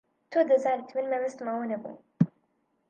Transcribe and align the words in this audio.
تۆ 0.31 0.39
دەزانیت 0.49 0.89
من 0.95 1.05
مەبەستم 1.11 1.47
ئەوە 1.49 1.65
نەبوو. 1.71 1.93